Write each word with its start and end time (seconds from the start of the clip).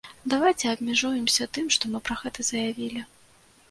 Давайце 0.31 0.65
абмяжуемся 0.71 1.49
тым, 1.59 1.71
што 1.79 1.83
мы 1.95 2.05
пра 2.11 2.21
гэта 2.25 2.51
заявілі. 2.53 3.09